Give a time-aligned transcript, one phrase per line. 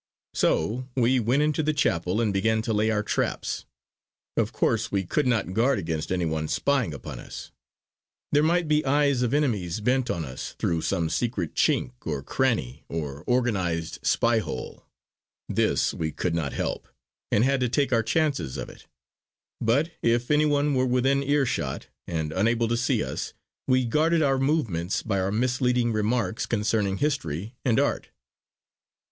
[0.33, 3.65] So we went into the chapel and began to lay our traps.
[4.35, 7.51] Of course we could not guard against any one spying upon us.
[8.31, 12.83] There might be eyes of enemies bent on us through some secret chink or cranny
[12.89, 14.87] or organised spy hole.
[15.47, 16.87] This we could not help,
[17.31, 18.87] and had to take our chances of it;
[19.61, 23.33] but if anyone were within ear shot and unable to see us,
[23.67, 28.09] we guarded our movements by our misleading remarks concerning history and art.